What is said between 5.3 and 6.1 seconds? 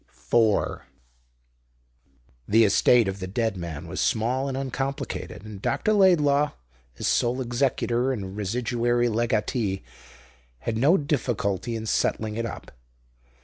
and Dr.